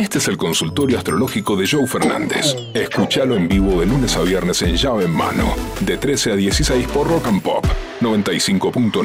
Este 0.00 0.16
es 0.16 0.28
el 0.28 0.38
consultorio 0.38 0.96
astrológico 0.96 1.56
de 1.56 1.68
Joe 1.68 1.86
Fernández. 1.86 2.56
Escúchalo 2.72 3.36
en 3.36 3.46
vivo 3.46 3.80
de 3.80 3.86
lunes 3.86 4.16
a 4.16 4.22
viernes 4.22 4.62
en 4.62 4.74
llave 4.74 5.04
en 5.04 5.10
mano, 5.10 5.54
de 5.80 5.98
13 5.98 6.32
a 6.32 6.36
16 6.36 6.88
por 6.88 7.06
Rock 7.06 7.26
and 7.26 7.42
Pop 7.42 7.66
95.9. 8.00 9.04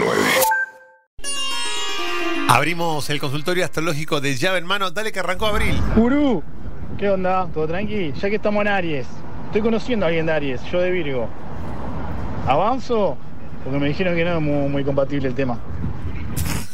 Abrimos 2.48 3.10
el 3.10 3.20
consultorio 3.20 3.66
astrológico 3.66 4.22
de 4.22 4.38
llave 4.38 4.60
en 4.60 4.66
mano. 4.66 4.90
Dale 4.90 5.12
que 5.12 5.20
arrancó 5.20 5.48
abril. 5.48 5.78
Gurú, 5.98 6.42
¿qué 6.98 7.10
onda? 7.10 7.50
¿Todo 7.54 7.68
tranqui? 7.68 8.14
Ya 8.14 8.30
que 8.30 8.38
estamos 8.38 8.62
en 8.62 8.70
Aries, 8.70 9.08
estoy 9.48 9.64
conociendo 9.64 10.06
a 10.06 10.08
alguien 10.08 10.28
de 10.28 10.32
Aries, 10.32 10.62
yo 10.72 10.80
de 10.80 10.92
Virgo. 10.92 11.28
¿Avanzo? 12.48 13.18
Porque 13.66 13.80
me 13.80 13.90
dijeron 13.90 14.16
que 14.16 14.24
no 14.24 14.38
es 14.38 14.42
muy, 14.42 14.70
muy 14.70 14.86
compatible 14.86 15.28
el 15.28 15.36
tema. 15.36 15.60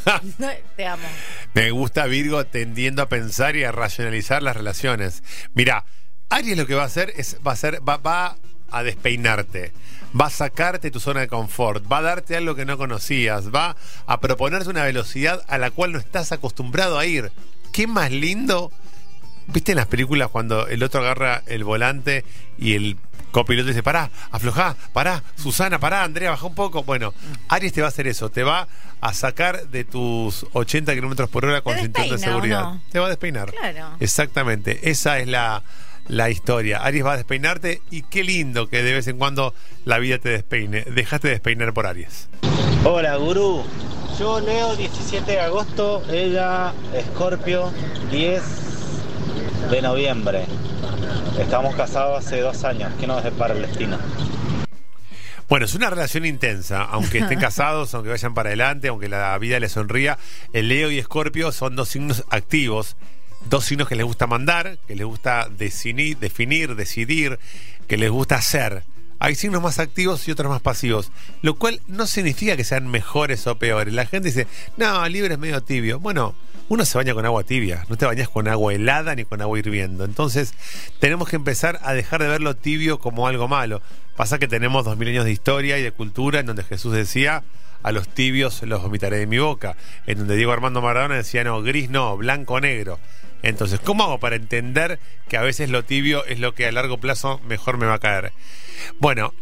Te 0.75 0.85
amo. 0.85 1.07
Me 1.53 1.71
gusta 1.71 2.05
Virgo 2.05 2.45
tendiendo 2.45 3.01
a 3.01 3.09
pensar 3.09 3.57
y 3.57 3.65
a 3.65 3.73
racionalizar 3.73 4.41
las 4.41 4.55
relaciones. 4.55 5.21
Mira, 5.53 5.83
Aries 6.29 6.57
lo 6.57 6.65
que 6.65 6.75
va 6.75 6.83
a 6.83 6.85
hacer 6.85 7.11
es 7.17 7.37
va 7.45 7.51
a 7.51 7.53
hacer 7.55 7.81
va, 7.87 7.97
va 7.97 8.37
a 8.71 8.83
despeinarte, 8.83 9.73
va 10.19 10.27
a 10.27 10.29
sacarte 10.29 10.91
tu 10.91 11.01
zona 11.01 11.19
de 11.19 11.27
confort, 11.27 11.83
va 11.91 11.97
a 11.97 12.03
darte 12.03 12.37
algo 12.37 12.55
que 12.55 12.65
no 12.65 12.77
conocías, 12.77 13.53
va 13.53 13.75
a 14.05 14.21
proponerte 14.21 14.69
una 14.69 14.85
velocidad 14.85 15.43
a 15.49 15.57
la 15.57 15.71
cual 15.71 15.91
no 15.91 15.99
estás 15.99 16.31
acostumbrado 16.31 16.97
a 16.97 17.05
ir. 17.05 17.33
¿Qué 17.73 17.85
más 17.85 18.11
lindo? 18.11 18.71
¿Viste 19.47 19.73
en 19.73 19.77
las 19.77 19.87
películas 19.87 20.29
cuando 20.29 20.67
el 20.67 20.83
otro 20.83 21.01
agarra 21.01 21.43
el 21.47 21.65
volante 21.65 22.23
y 22.57 22.75
el 22.75 22.95
copiloto 23.31 23.69
dice, 23.69 23.83
pará, 23.83 24.09
aflojá, 24.31 24.75
pará, 24.93 25.23
Susana, 25.35 25.79
pará, 25.79 26.03
Andrea, 26.03 26.31
baja 26.31 26.45
un 26.45 26.55
poco? 26.55 26.83
Bueno, 26.83 27.13
Aries 27.49 27.73
te 27.73 27.81
va 27.81 27.87
a 27.87 27.89
hacer 27.89 28.07
eso, 28.07 28.29
te 28.29 28.43
va 28.43 28.67
a 28.99 29.13
sacar 29.13 29.67
de 29.69 29.83
tus 29.83 30.45
80 30.53 30.93
kilómetros 30.93 31.29
por 31.29 31.45
hora 31.45 31.61
con 31.61 31.75
cinturón 31.77 32.09
de 32.09 32.15
despeina, 32.15 32.31
¿o 32.31 32.39
seguridad. 32.39 32.61
no? 32.61 32.81
Te 32.91 32.99
va 32.99 33.05
a 33.07 33.09
despeinar. 33.09 33.51
Claro. 33.51 33.95
Exactamente, 33.99 34.89
esa 34.91 35.19
es 35.19 35.27
la, 35.27 35.63
la 36.07 36.29
historia. 36.29 36.79
Aries 36.83 37.05
va 37.05 37.13
a 37.13 37.17
despeinarte 37.17 37.81
y 37.89 38.03
qué 38.03 38.23
lindo 38.23 38.67
que 38.67 38.83
de 38.83 38.93
vez 38.93 39.07
en 39.07 39.17
cuando 39.17 39.53
la 39.85 39.97
vida 39.97 40.19
te 40.19 40.29
despeine. 40.29 40.81
Dejaste 40.81 41.27
de 41.29 41.33
despeinar 41.35 41.73
por 41.73 41.87
Aries. 41.87 42.29
Hola, 42.83 43.15
gurú. 43.15 43.63
Yo 44.19 44.39
leo 44.39 44.75
17 44.75 45.31
de 45.31 45.39
agosto, 45.39 46.03
ella 46.11 46.73
Escorpio 46.93 47.71
10 48.11 48.41
de 49.71 49.81
noviembre. 49.81 50.45
Estamos 51.39 51.75
casados 51.75 52.25
hace 52.25 52.41
dos 52.41 52.63
años. 52.63 52.91
¿Qué 52.99 53.07
nos 53.07 53.23
depara 53.23 53.53
el 53.53 53.61
destino? 53.61 53.97
Bueno, 55.51 55.65
es 55.65 55.75
una 55.75 55.89
relación 55.89 56.25
intensa, 56.25 56.83
aunque 56.83 57.19
estén 57.19 57.39
casados, 57.41 57.93
aunque 57.93 58.09
vayan 58.09 58.33
para 58.33 58.49
adelante, 58.49 58.87
aunque 58.87 59.09
la 59.09 59.37
vida 59.37 59.59
les 59.59 59.73
sonría. 59.73 60.17
El 60.53 60.69
Leo 60.69 60.89
y 60.91 60.97
Escorpio 60.97 61.51
son 61.51 61.75
dos 61.75 61.89
signos 61.89 62.23
activos, 62.29 62.95
dos 63.49 63.65
signos 63.65 63.89
que 63.89 63.95
les 63.95 64.05
gusta 64.05 64.27
mandar, 64.27 64.77
que 64.87 64.95
les 64.95 65.05
gusta 65.05 65.49
definir, 65.49 66.17
definir, 66.19 66.75
decidir, 66.75 67.37
que 67.87 67.97
les 67.97 68.09
gusta 68.09 68.35
hacer. 68.35 68.83
Hay 69.19 69.35
signos 69.35 69.61
más 69.61 69.77
activos 69.79 70.25
y 70.27 70.31
otros 70.31 70.49
más 70.49 70.61
pasivos, 70.61 71.11
lo 71.41 71.55
cual 71.55 71.81
no 71.85 72.07
significa 72.07 72.55
que 72.55 72.63
sean 72.63 72.87
mejores 72.87 73.45
o 73.45 73.55
peores. 73.57 73.93
La 73.93 74.05
gente 74.05 74.29
dice, 74.29 74.47
no, 74.77 75.05
libre 75.09 75.33
es 75.33 75.39
medio 75.39 75.61
tibio. 75.61 75.99
Bueno, 75.99 76.33
uno 76.71 76.85
se 76.85 76.97
baña 76.97 77.13
con 77.13 77.25
agua 77.25 77.43
tibia, 77.43 77.85
no 77.89 77.97
te 77.97 78.05
bañas 78.05 78.29
con 78.29 78.47
agua 78.47 78.73
helada 78.73 79.13
ni 79.13 79.25
con 79.25 79.41
agua 79.41 79.59
hirviendo. 79.59 80.05
Entonces, 80.05 80.53
tenemos 80.99 81.27
que 81.27 81.35
empezar 81.35 81.81
a 81.83 81.93
dejar 81.93 82.21
de 82.21 82.29
ver 82.29 82.39
lo 82.39 82.55
tibio 82.55 82.97
como 82.97 83.27
algo 83.27 83.49
malo. 83.49 83.81
Pasa 84.15 84.39
que 84.39 84.47
tenemos 84.47 84.85
dos 84.85 84.95
mil 84.95 85.09
años 85.09 85.25
de 85.25 85.33
historia 85.33 85.77
y 85.77 85.83
de 85.83 85.91
cultura 85.91 86.39
en 86.39 86.45
donde 86.45 86.63
Jesús 86.63 86.93
decía, 86.93 87.43
a 87.83 87.91
los 87.91 88.07
tibios 88.07 88.63
los 88.63 88.81
vomitaré 88.81 89.17
de 89.17 89.27
mi 89.27 89.37
boca. 89.37 89.75
En 90.07 90.19
donde 90.19 90.37
Diego 90.37 90.53
Armando 90.53 90.81
Maradona 90.81 91.15
decía, 91.15 91.43
no, 91.43 91.61
gris 91.61 91.89
no, 91.89 92.15
blanco 92.15 92.61
negro. 92.61 92.99
Entonces, 93.43 93.81
¿cómo 93.81 94.05
hago 94.05 94.19
para 94.19 94.37
entender 94.37 94.97
que 95.27 95.35
a 95.35 95.41
veces 95.41 95.69
lo 95.69 95.83
tibio 95.83 96.23
es 96.23 96.39
lo 96.39 96.55
que 96.55 96.67
a 96.67 96.71
largo 96.71 96.99
plazo 96.99 97.41
mejor 97.49 97.79
me 97.79 97.85
va 97.85 97.95
a 97.95 97.99
caer? 97.99 98.31
Bueno, 98.97 99.33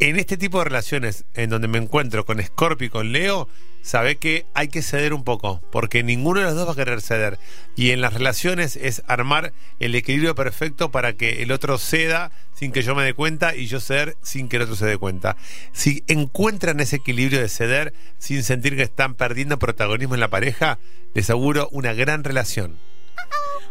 en 0.00 0.16
este 0.18 0.36
tipo 0.36 0.58
de 0.58 0.64
relaciones 0.64 1.24
en 1.34 1.50
donde 1.50 1.68
me 1.68 1.78
encuentro 1.78 2.24
con 2.24 2.42
Scorpio 2.42 2.86
y 2.86 2.90
con 2.90 3.12
Leo, 3.12 3.48
sabe 3.82 4.16
que 4.16 4.46
hay 4.54 4.68
que 4.68 4.82
ceder 4.82 5.12
un 5.12 5.24
poco, 5.24 5.60
porque 5.72 6.02
ninguno 6.02 6.40
de 6.40 6.46
los 6.46 6.54
dos 6.54 6.68
va 6.68 6.72
a 6.72 6.76
querer 6.76 7.00
ceder. 7.00 7.38
Y 7.74 7.90
en 7.90 8.00
las 8.00 8.14
relaciones 8.14 8.76
es 8.76 9.02
armar 9.06 9.52
el 9.80 9.94
equilibrio 9.94 10.34
perfecto 10.34 10.90
para 10.90 11.14
que 11.14 11.42
el 11.42 11.52
otro 11.52 11.78
ceda 11.78 12.30
sin 12.54 12.72
que 12.72 12.82
yo 12.82 12.94
me 12.94 13.04
dé 13.04 13.14
cuenta 13.14 13.54
y 13.54 13.66
yo 13.66 13.80
ceder 13.80 14.16
sin 14.22 14.48
que 14.48 14.56
el 14.56 14.62
otro 14.62 14.76
se 14.76 14.86
dé 14.86 14.98
cuenta. 14.98 15.36
Si 15.72 16.04
encuentran 16.06 16.80
ese 16.80 16.96
equilibrio 16.96 17.40
de 17.40 17.48
ceder 17.48 17.92
sin 18.18 18.42
sentir 18.42 18.76
que 18.76 18.82
están 18.82 19.14
perdiendo 19.14 19.58
protagonismo 19.58 20.14
en 20.14 20.20
la 20.20 20.28
pareja, 20.28 20.78
les 21.14 21.30
auguro 21.30 21.68
una 21.72 21.92
gran 21.92 22.24
relación. 22.24 22.78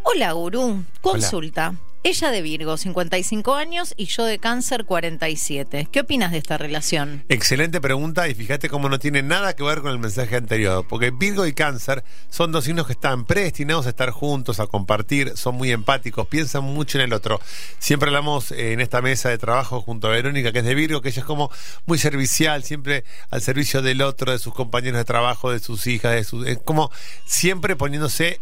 Hola, 0.03 0.31
gurú. 0.31 0.83
Consulta. 1.01 1.75
Ella 2.07 2.31
de 2.31 2.41
Virgo, 2.41 2.77
55 2.77 3.55
años, 3.55 3.93
y 3.97 4.05
yo 4.05 4.23
de 4.23 4.39
Cáncer, 4.39 4.85
47. 4.85 5.89
¿Qué 5.91 5.99
opinas 5.99 6.31
de 6.31 6.37
esta 6.37 6.57
relación? 6.57 7.25
Excelente 7.27 7.81
pregunta 7.81 8.29
y 8.29 8.33
fíjate 8.33 8.69
cómo 8.69 8.87
no 8.87 8.97
tiene 8.97 9.23
nada 9.23 9.57
que 9.57 9.63
ver 9.63 9.81
con 9.81 9.91
el 9.91 9.99
mensaje 9.99 10.37
anterior, 10.37 10.85
porque 10.87 11.11
Virgo 11.11 11.45
y 11.45 11.51
Cáncer 11.51 12.05
son 12.29 12.53
dos 12.53 12.63
signos 12.63 12.87
que 12.87 12.93
están 12.93 13.25
predestinados 13.25 13.87
a 13.87 13.89
estar 13.89 14.11
juntos, 14.11 14.61
a 14.61 14.67
compartir, 14.67 15.35
son 15.35 15.55
muy 15.55 15.69
empáticos, 15.73 16.25
piensan 16.29 16.63
mucho 16.63 16.97
en 16.97 17.03
el 17.03 17.11
otro. 17.11 17.41
Siempre 17.77 18.07
hablamos 18.07 18.53
eh, 18.53 18.71
en 18.71 18.79
esta 18.79 19.01
mesa 19.01 19.27
de 19.27 19.37
trabajo 19.37 19.81
junto 19.81 20.07
a 20.07 20.11
Verónica, 20.11 20.53
que 20.53 20.59
es 20.59 20.65
de 20.65 20.75
Virgo, 20.75 21.01
que 21.01 21.09
ella 21.09 21.19
es 21.19 21.27
como 21.27 21.51
muy 21.87 21.97
servicial, 21.97 22.63
siempre 22.63 23.03
al 23.31 23.41
servicio 23.41 23.81
del 23.81 24.01
otro, 24.01 24.31
de 24.31 24.39
sus 24.39 24.53
compañeros 24.53 24.97
de 24.97 25.03
trabajo, 25.03 25.51
de 25.51 25.59
sus 25.59 25.85
hijas, 25.87 26.13
de 26.13 26.23
sus, 26.23 26.47
es 26.47 26.57
como 26.59 26.89
siempre 27.25 27.75
poniéndose 27.75 28.39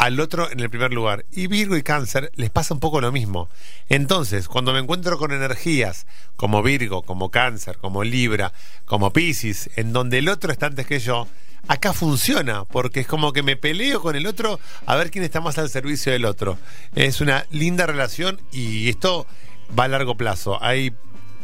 al 0.00 0.18
otro 0.18 0.50
en 0.50 0.60
el 0.60 0.70
primer 0.70 0.94
lugar. 0.94 1.26
Y 1.30 1.46
Virgo 1.46 1.76
y 1.76 1.82
Cáncer 1.82 2.32
les 2.34 2.48
pasa 2.48 2.72
un 2.72 2.80
poco 2.80 3.02
lo 3.02 3.12
mismo. 3.12 3.50
Entonces, 3.90 4.48
cuando 4.48 4.72
me 4.72 4.78
encuentro 4.78 5.18
con 5.18 5.30
energías 5.30 6.06
como 6.36 6.62
Virgo, 6.62 7.02
como 7.02 7.30
Cáncer, 7.30 7.76
como 7.76 8.02
Libra, 8.02 8.54
como 8.86 9.12
Piscis, 9.12 9.68
en 9.76 9.92
donde 9.92 10.16
el 10.16 10.30
otro 10.30 10.52
está 10.52 10.66
antes 10.66 10.86
que 10.86 11.00
yo, 11.00 11.28
acá 11.68 11.92
funciona, 11.92 12.64
porque 12.64 13.00
es 13.00 13.06
como 13.06 13.34
que 13.34 13.42
me 13.42 13.56
peleo 13.56 14.00
con 14.00 14.16
el 14.16 14.26
otro 14.26 14.58
a 14.86 14.96
ver 14.96 15.10
quién 15.10 15.22
está 15.22 15.42
más 15.42 15.58
al 15.58 15.68
servicio 15.68 16.12
del 16.12 16.24
otro. 16.24 16.56
Es 16.94 17.20
una 17.20 17.44
linda 17.50 17.84
relación 17.84 18.40
y 18.52 18.88
esto 18.88 19.26
va 19.78 19.84
a 19.84 19.88
largo 19.88 20.16
plazo. 20.16 20.56
Hay 20.64 20.94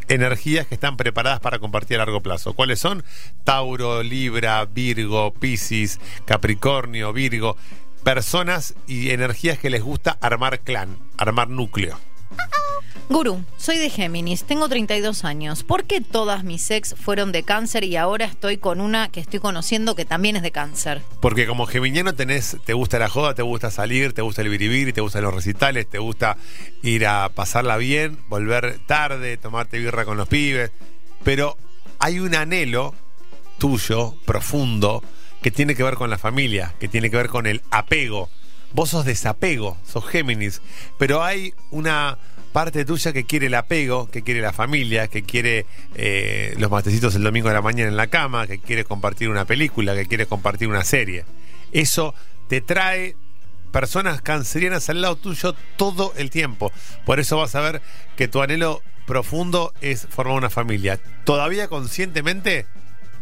energías 0.08 0.66
que 0.66 0.76
están 0.76 0.96
preparadas 0.96 1.40
para 1.40 1.58
compartir 1.58 1.96
a 1.96 2.06
largo 2.06 2.22
plazo. 2.22 2.54
¿Cuáles 2.54 2.78
son? 2.78 3.04
Tauro, 3.44 4.02
Libra, 4.02 4.64
Virgo, 4.64 5.34
Piscis, 5.34 6.00
Capricornio, 6.24 7.12
Virgo. 7.12 7.58
Personas 8.06 8.74
y 8.86 9.10
energías 9.10 9.58
que 9.58 9.68
les 9.68 9.82
gusta 9.82 10.16
armar 10.20 10.60
clan, 10.60 10.96
armar 11.16 11.48
núcleo. 11.48 11.98
Gurú, 13.08 13.44
soy 13.56 13.78
de 13.78 13.90
Géminis, 13.90 14.44
tengo 14.44 14.68
32 14.68 15.24
años. 15.24 15.64
¿Por 15.64 15.82
qué 15.86 16.00
todas 16.00 16.44
mis 16.44 16.70
ex 16.70 16.94
fueron 16.94 17.32
de 17.32 17.42
Cáncer 17.42 17.82
y 17.82 17.96
ahora 17.96 18.26
estoy 18.26 18.58
con 18.58 18.80
una 18.80 19.08
que 19.08 19.18
estoy 19.18 19.40
conociendo 19.40 19.96
que 19.96 20.04
también 20.04 20.36
es 20.36 20.44
de 20.44 20.52
Cáncer? 20.52 21.02
Porque 21.20 21.48
como 21.48 21.66
geminiano 21.66 22.14
tenés, 22.14 22.56
te 22.64 22.74
gusta 22.74 23.00
la 23.00 23.08
joda, 23.08 23.34
te 23.34 23.42
gusta 23.42 23.72
salir, 23.72 24.12
te 24.12 24.22
gusta 24.22 24.42
el 24.42 24.50
biribiri, 24.50 24.92
te 24.92 25.00
gustan 25.00 25.24
los 25.24 25.34
recitales, 25.34 25.90
te 25.90 25.98
gusta 25.98 26.36
ir 26.84 27.08
a 27.08 27.28
pasarla 27.30 27.76
bien, 27.76 28.20
volver 28.28 28.78
tarde, 28.86 29.36
tomarte 29.36 29.80
birra 29.80 30.04
con 30.04 30.16
los 30.16 30.28
pibes. 30.28 30.70
Pero 31.24 31.56
hay 31.98 32.20
un 32.20 32.36
anhelo 32.36 32.94
tuyo, 33.58 34.14
profundo, 34.24 35.02
que 35.46 35.52
tiene 35.52 35.76
que 35.76 35.84
ver 35.84 35.94
con 35.94 36.10
la 36.10 36.18
familia, 36.18 36.74
que 36.80 36.88
tiene 36.88 37.08
que 37.08 37.16
ver 37.16 37.28
con 37.28 37.46
el 37.46 37.62
apego. 37.70 38.28
Vos 38.72 38.90
sos 38.90 39.04
desapego, 39.04 39.78
sos 39.86 40.04
Géminis, 40.04 40.60
pero 40.98 41.22
hay 41.22 41.54
una 41.70 42.18
parte 42.52 42.84
tuya 42.84 43.12
que 43.12 43.26
quiere 43.26 43.46
el 43.46 43.54
apego, 43.54 44.10
que 44.10 44.22
quiere 44.22 44.40
la 44.40 44.52
familia, 44.52 45.06
que 45.06 45.22
quiere 45.22 45.64
eh, 45.94 46.52
los 46.58 46.68
matecitos 46.68 47.14
el 47.14 47.22
domingo 47.22 47.46
de 47.46 47.54
la 47.54 47.62
mañana 47.62 47.88
en 47.88 47.96
la 47.96 48.08
cama, 48.08 48.48
que 48.48 48.58
quiere 48.58 48.82
compartir 48.82 49.28
una 49.28 49.44
película, 49.44 49.94
que 49.94 50.06
quiere 50.06 50.26
compartir 50.26 50.66
una 50.66 50.82
serie. 50.82 51.24
Eso 51.70 52.12
te 52.48 52.60
trae 52.60 53.14
personas 53.70 54.22
cancerianas 54.22 54.90
al 54.90 55.00
lado 55.00 55.14
tuyo 55.14 55.54
todo 55.76 56.12
el 56.16 56.30
tiempo. 56.30 56.72
Por 57.04 57.20
eso 57.20 57.36
vas 57.36 57.54
a 57.54 57.60
ver 57.60 57.82
que 58.16 58.26
tu 58.26 58.42
anhelo 58.42 58.82
profundo 59.06 59.72
es 59.80 60.08
formar 60.10 60.38
una 60.38 60.50
familia. 60.50 60.98
Todavía 61.22 61.68
conscientemente 61.68 62.66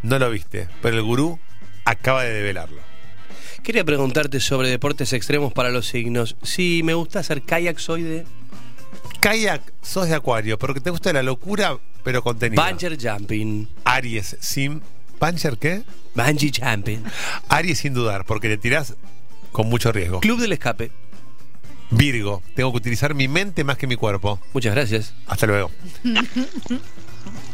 no 0.03 0.19
lo 0.19 0.31
viste, 0.31 0.69
pero 0.81 0.97
el 0.97 1.03
gurú 1.03 1.39
acaba 1.85 2.23
de 2.25 2.33
develarlo. 2.33 2.81
Quería 3.63 3.85
preguntarte 3.85 4.41
sobre 4.41 4.69
deportes 4.69 5.13
extremos 5.13 5.53
para 5.53 5.71
los 5.71 5.87
signos. 5.89 6.37
Si 6.43 6.83
me 6.83 6.95
gusta 6.95 7.21
hacer 7.21 7.43
kayak, 7.43 7.79
soy 7.79 8.03
de 8.03 8.27
Kayak, 9.21 9.63
sos 9.81 10.09
de 10.09 10.15
acuario, 10.15 10.59
porque 10.59 10.81
te 10.81 10.91
gusta 10.91 11.11
la 11.13 11.23
locura, 11.23 11.79
pero 12.03 12.23
contenido. 12.23 12.63
bungee 12.63 12.99
jumping. 13.01 13.69
Aries, 13.85 14.37
sin... 14.41 14.83
¿Bancher 15.19 15.57
qué? 15.57 15.83
Bungee 16.15 16.53
jumping. 16.55 17.03
Aries 17.49 17.79
sin 17.79 17.95
dudar, 17.95 18.27
porque 18.27 18.49
te 18.49 18.59
tirás 18.59 18.95
con 19.51 19.69
mucho 19.71 19.93
riesgo. 19.93 20.21
Club 20.21 20.41
del 20.41 20.53
escape. 20.53 20.91
Virgo, 21.91 22.43
tengo 22.55 22.71
que 22.73 22.77
utilizar 22.79 23.15
mi 23.15 23.29
mente 23.29 23.65
más 23.65 23.79
que 23.79 23.87
mi 23.87 23.97
cuerpo. 23.97 24.39
Muchas 24.53 24.75
gracias. 24.75 25.15
Hasta 25.27 25.47
luego. 25.47 25.71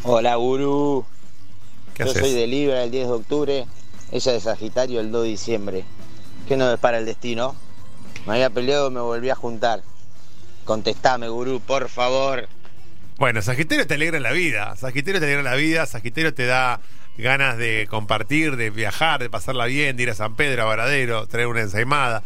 Hola, 0.03 0.35
gurú. 0.37 1.05
¿Qué 1.94 2.05
Yo 2.05 2.11
haces? 2.11 2.23
soy 2.23 2.32
de 2.32 2.47
Libra 2.47 2.82
el 2.82 2.91
10 2.91 3.06
de 3.06 3.12
octubre, 3.12 3.67
ella 4.12 4.33
de 4.33 4.41
Sagitario 4.41 5.01
el 5.01 5.11
2 5.11 5.23
de 5.23 5.29
diciembre. 5.29 5.85
¿Qué 6.49 6.57
nos 6.57 6.71
depara 6.71 6.99
el 6.99 7.07
destino? 7.07 7.55
Me 8.27 8.35
había 8.35 8.51
peleado, 8.51 8.91
me 8.91 9.01
volví 9.01 9.31
a 9.31 9.35
juntar. 9.35 9.83
Contestame, 10.65 11.29
gurú, 11.29 11.61
por 11.61 11.89
favor. 11.89 12.49
Bueno, 13.19 13.43
Sagitario 13.43 13.87
te 13.87 13.95
alegra 13.95 14.19
la 14.21 14.33
vida. 14.33 14.75
Sagitario 14.77 15.21
te 15.21 15.27
alegra 15.27 15.43
la 15.43 15.55
vida. 15.55 15.87
Sagitario 15.87 16.35
te 16.35 16.47
da 16.47 16.81
ganas 17.19 17.59
de 17.59 17.87
compartir, 17.91 18.57
de 18.57 18.71
viajar, 18.71 19.21
de 19.21 19.31
pasarla 19.31 19.67
bien, 19.67 19.97
de 19.97 20.05
ir 20.05 20.11
a 20.11 20.15
San 20.15 20.37
Pedro, 20.37 20.63
a 20.63 20.67
Varadero, 20.67 21.27
traer 21.27 21.47
una 21.47 21.61
ensaimada. 21.61 22.23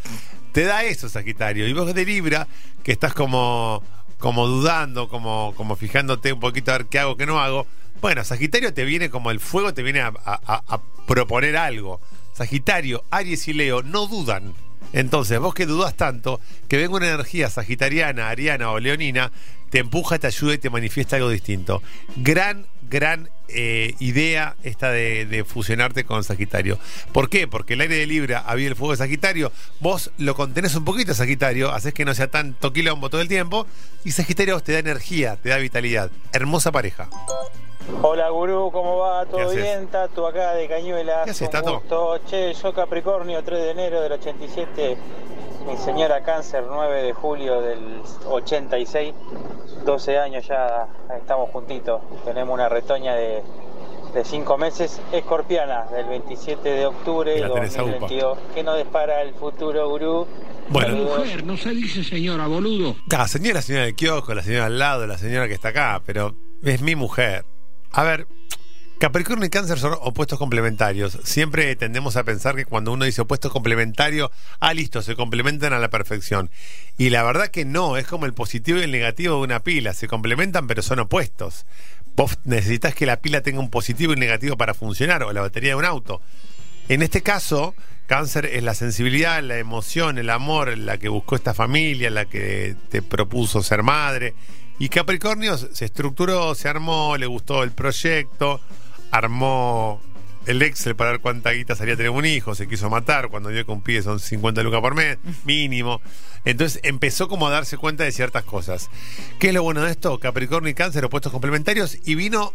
Te 0.52 0.64
da 0.64 0.84
eso, 0.84 1.08
Sagitario. 1.08 1.66
Y 1.66 1.72
vos 1.72 1.92
de 1.92 2.04
Libra, 2.04 2.46
que 2.82 2.92
estás 2.92 3.12
como, 3.12 3.82
como 4.18 4.46
dudando, 4.46 5.08
como, 5.08 5.52
como 5.56 5.74
fijándote 5.76 6.32
un 6.32 6.40
poquito 6.40 6.70
a 6.72 6.78
ver 6.78 6.86
qué 6.86 7.00
hago, 7.00 7.16
qué 7.16 7.26
no 7.26 7.40
hago. 7.40 7.66
Bueno, 8.00 8.24
Sagitario 8.24 8.74
te 8.74 8.84
viene 8.84 9.10
como 9.10 9.30
el 9.30 9.40
fuego, 9.40 9.72
te 9.74 9.82
viene 9.82 10.00
a, 10.00 10.80
proponer 11.06 11.56
algo. 11.56 12.00
Sagitario, 12.32 13.04
Aries 13.10 13.48
y 13.48 13.52
Leo 13.52 13.82
no 13.82 14.06
dudan. 14.06 14.54
Entonces, 14.92 15.38
vos 15.40 15.54
que 15.54 15.66
dudas 15.66 15.94
tanto, 15.94 16.40
que 16.68 16.76
venga 16.76 16.94
una 16.94 17.08
energía 17.08 17.50
sagitariana, 17.50 18.28
ariana 18.28 18.70
o 18.70 18.78
leonina, 18.78 19.32
te 19.70 19.80
empuja, 19.80 20.20
te 20.20 20.28
ayuda 20.28 20.54
y 20.54 20.58
te 20.58 20.70
manifiesta 20.70 21.16
algo 21.16 21.30
distinto. 21.30 21.82
Gran, 22.14 22.66
gran 22.88 23.28
eh, 23.48 23.94
idea 23.98 24.54
esta 24.62 24.90
de, 24.90 25.26
de 25.26 25.44
fusionarte 25.44 26.04
con 26.04 26.22
Sagitario. 26.22 26.78
¿Por 27.12 27.28
qué? 27.28 27.48
Porque 27.48 27.74
el 27.74 27.80
aire 27.80 27.96
de 27.96 28.06
Libra 28.06 28.44
había 28.46 28.68
el 28.68 28.76
fuego 28.76 28.92
de 28.92 28.98
Sagitario, 28.98 29.50
vos 29.80 30.12
lo 30.18 30.36
contenés 30.36 30.76
un 30.76 30.84
poquito 30.84 31.12
Sagitario, 31.12 31.72
haces 31.72 31.92
que 31.92 32.04
no 32.04 32.14
sea 32.14 32.30
tanto 32.30 32.72
quilombo 32.72 33.10
todo 33.10 33.20
el 33.20 33.28
tiempo, 33.28 33.66
y 34.04 34.12
Sagitario 34.12 34.60
te 34.60 34.72
da 34.72 34.78
energía, 34.78 35.36
te 35.42 35.48
da 35.48 35.56
vitalidad. 35.56 36.12
Hermosa 36.32 36.70
pareja. 36.70 37.08
Hola 38.02 38.30
gurú, 38.30 38.70
¿cómo 38.72 38.98
va? 38.98 39.24
¿Qué 39.26 39.30
¿Todo 39.32 39.50
bien? 39.50 39.86
Tato 39.88 40.26
acá 40.26 40.54
de 40.54 40.66
Cañuelas. 40.68 41.24
¿Qué 41.24 41.30
haces, 41.30 41.50
Tato? 41.50 41.74
gusto. 41.80 42.18
Che, 42.26 42.52
yo 42.54 42.72
Capricornio, 42.72 43.42
3 43.42 43.60
de 43.60 43.70
enero 43.70 44.00
del 44.00 44.12
87. 44.12 44.96
Mi 45.66 45.76
señora 45.76 46.22
Cáncer, 46.22 46.64
9 46.68 47.02
de 47.02 47.12
julio 47.12 47.60
del 47.60 48.00
86. 48.26 49.14
12 49.84 50.18
años 50.18 50.46
ya 50.46 50.86
estamos 51.16 51.50
juntitos. 51.50 52.00
Tenemos 52.24 52.54
una 52.54 52.68
retoña 52.68 53.14
de, 53.14 53.42
de 54.14 54.24
5 54.24 54.56
meses. 54.58 55.00
Escorpiana, 55.12 55.84
del 55.86 56.06
27 56.06 56.68
de 56.68 56.86
octubre 56.86 57.32
Y 57.36 57.40
del 57.40 57.48
la 57.48 57.54
tenés 57.54 57.76
a 57.78 57.82
upa. 57.82 57.92
2022. 57.92 58.38
¿Qué 58.54 58.62
nos 58.62 58.76
depara 58.76 59.20
el 59.22 59.34
futuro, 59.34 59.88
gurú? 59.90 60.26
Bueno. 60.70 60.88
Saludos. 60.88 61.44
no 61.44 61.56
se 61.58 61.70
dice 61.70 62.02
señora, 62.02 62.46
boludo. 62.46 62.96
La 63.10 63.28
señora, 63.28 63.56
la 63.56 63.62
señora 63.62 63.84
del 63.84 63.94
kiosco, 63.94 64.34
la 64.34 64.42
señora 64.42 64.66
al 64.66 64.78
lado, 64.78 65.06
la 65.06 65.18
señora 65.18 65.46
que 65.48 65.54
está 65.54 65.68
acá, 65.68 66.00
pero 66.06 66.34
es 66.62 66.80
mi 66.80 66.94
mujer. 66.96 67.44
A 67.96 68.02
ver, 68.02 68.26
Capricornio 68.98 69.46
y 69.46 69.50
Cáncer 69.50 69.78
son 69.78 69.96
opuestos 70.00 70.36
complementarios. 70.36 71.16
Siempre 71.22 71.76
tendemos 71.76 72.16
a 72.16 72.24
pensar 72.24 72.56
que 72.56 72.64
cuando 72.64 72.90
uno 72.90 73.04
dice 73.04 73.22
opuestos 73.22 73.52
complementarios, 73.52 74.32
ah, 74.58 74.74
listo, 74.74 75.00
se 75.00 75.14
complementan 75.14 75.72
a 75.72 75.78
la 75.78 75.90
perfección. 75.90 76.50
Y 76.98 77.10
la 77.10 77.22
verdad 77.22 77.52
que 77.52 77.64
no, 77.64 77.96
es 77.96 78.08
como 78.08 78.26
el 78.26 78.34
positivo 78.34 78.80
y 78.80 78.82
el 78.82 78.90
negativo 78.90 79.36
de 79.36 79.42
una 79.42 79.60
pila, 79.60 79.94
se 79.94 80.08
complementan 80.08 80.66
pero 80.66 80.82
son 80.82 80.98
opuestos. 80.98 81.66
Vos 82.16 82.36
necesitas 82.42 82.96
que 82.96 83.06
la 83.06 83.20
pila 83.20 83.42
tenga 83.42 83.60
un 83.60 83.70
positivo 83.70 84.10
y 84.10 84.14
un 84.14 84.20
negativo 84.20 84.56
para 84.56 84.74
funcionar, 84.74 85.22
o 85.22 85.32
la 85.32 85.42
batería 85.42 85.70
de 85.70 85.76
un 85.76 85.84
auto. 85.84 86.20
En 86.88 87.00
este 87.00 87.22
caso, 87.22 87.76
cáncer 88.08 88.46
es 88.46 88.64
la 88.64 88.74
sensibilidad, 88.74 89.40
la 89.40 89.58
emoción, 89.58 90.18
el 90.18 90.30
amor, 90.30 90.76
la 90.76 90.98
que 90.98 91.08
buscó 91.08 91.36
esta 91.36 91.54
familia, 91.54 92.10
la 92.10 92.24
que 92.24 92.74
te 92.88 93.02
propuso 93.02 93.62
ser 93.62 93.84
madre. 93.84 94.34
Y 94.78 94.88
Capricornio 94.88 95.56
se 95.56 95.84
estructuró, 95.84 96.54
se 96.54 96.68
armó, 96.68 97.16
le 97.16 97.26
gustó 97.26 97.62
el 97.62 97.70
proyecto, 97.70 98.60
armó 99.10 100.00
el 100.46 100.62
Excel 100.62 100.96
para 100.96 101.12
ver 101.12 101.20
cuánta 101.20 101.50
guita 101.50 101.74
salía 101.76 101.96
tener 101.96 102.10
un 102.10 102.26
hijo, 102.26 102.54
se 102.54 102.68
quiso 102.68 102.90
matar 102.90 103.28
cuando 103.28 103.48
vio 103.48 103.64
que 103.64 103.72
un 103.72 103.82
pibe 103.82 104.02
son 104.02 104.20
50 104.20 104.62
lucas 104.62 104.80
por 104.80 104.94
mes, 104.94 105.18
mínimo. 105.44 106.00
Entonces 106.44 106.80
empezó 106.82 107.28
como 107.28 107.46
a 107.46 107.50
darse 107.50 107.76
cuenta 107.78 108.04
de 108.04 108.12
ciertas 108.12 108.44
cosas. 108.44 108.90
¿Qué 109.38 109.48
es 109.48 109.54
lo 109.54 109.62
bueno 109.62 109.82
de 109.82 109.90
esto? 109.90 110.18
Capricornio 110.18 110.70
y 110.70 110.74
Cáncer, 110.74 111.04
opuestos 111.04 111.32
complementarios, 111.32 111.98
y 112.04 112.14
vino 112.14 112.52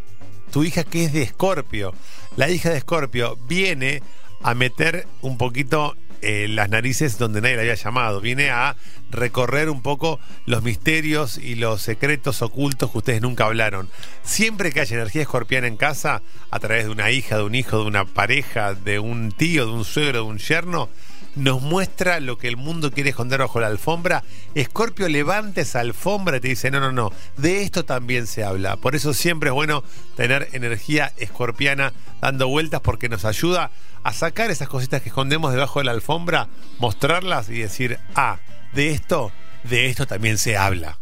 tu 0.52 0.64
hija 0.64 0.84
que 0.84 1.06
es 1.06 1.14
de 1.14 1.24
Escorpio. 1.24 1.94
La 2.36 2.50
hija 2.50 2.70
de 2.70 2.78
Escorpio 2.78 3.38
viene 3.48 4.04
a 4.42 4.54
meter 4.54 5.08
un 5.22 5.38
poquito 5.38 5.96
eh, 6.22 6.48
las 6.50 6.70
narices 6.70 7.18
donde 7.18 7.42
nadie 7.42 7.56
la 7.56 7.62
había 7.62 7.76
llamado. 7.76 8.22
Viene 8.22 8.50
a 8.50 8.76
recorrer 9.12 9.70
un 9.70 9.82
poco 9.82 10.20
los 10.46 10.64
misterios 10.64 11.38
y 11.38 11.56
los 11.56 11.82
secretos 11.82 12.42
ocultos 12.42 12.92
que 12.92 12.98
ustedes 12.98 13.22
nunca 13.22 13.46
hablaron. 13.46 13.90
Siempre 14.24 14.72
que 14.72 14.82
haya 14.82 14.96
energía 14.96 15.24
escorpiana 15.24 15.68
en 15.68 15.78
casa, 15.78 16.22
a 16.52 16.60
través 16.60 16.86
de 16.86 16.92
una 16.92 17.12
hija, 17.12 17.38
de 17.38 17.44
un 17.44 17.56
hijo, 17.56 17.80
de 17.80 17.86
una 17.86 18.06
pareja, 18.06 18.74
de 18.74 19.00
un 19.00 19.32
tío, 19.32 19.66
de 19.66 19.72
un 19.72 19.86
suegro, 19.86 20.20
de 20.20 20.26
un 20.26 20.38
yerno, 20.38 20.90
nos 21.36 21.62
muestra 21.62 22.20
lo 22.20 22.38
que 22.38 22.48
el 22.48 22.58
mundo 22.58 22.92
quiere 22.92 23.12
esconder 23.12 23.40
bajo 23.40 23.60
la 23.60 23.68
alfombra. 23.68 24.24
Escorpio 24.56 25.08
levanta 25.08 25.62
esa 25.62 25.80
alfombra 25.80 26.38
y 26.38 26.40
te 26.40 26.48
dice, 26.50 26.72
no, 26.72 26.80
no, 26.80 26.92
no, 26.92 27.12
de 27.38 27.64
esto 27.64 27.86
también 27.86 28.28
se 28.28 28.44
habla. 28.44 28.78
Por 28.78 28.96
eso 28.96 29.14
siempre 29.14 29.50
es 29.50 29.54
bueno 29.54 29.84
tener 30.16 30.50
energía 30.54 31.14
escorpiana 31.18 31.94
dando 32.22 32.48
vueltas 32.48 32.82
porque 32.82 33.10
nos 33.10 33.26
ayuda 33.26 33.72
a 34.04 34.14
sacar 34.14 34.52
esas 34.52 34.70
cositas 34.70 35.02
que 35.02 35.10
escondemos 35.10 35.54
debajo 35.54 35.80
de 35.80 35.86
la 35.86 35.92
alfombra, 35.92 36.48
mostrarlas 36.80 37.50
y 37.50 37.60
decir, 37.60 38.00
ah, 38.16 38.40
de 38.74 38.92
esto, 38.92 39.32
de 39.64 39.88
esto 39.88 40.06
también 40.06 40.38
se 40.38 40.58
habla. 40.58 41.00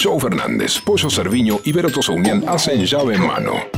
Joe 0.00 0.20
Fernández, 0.20 0.80
Pollo 0.80 1.10
Cerviño 1.10 1.58
y 1.64 1.72
Vero 1.72 1.90
Tosaunian 1.90 2.44
hacen 2.48 2.86
llave 2.86 3.16
en 3.16 3.26
mano. 3.26 3.77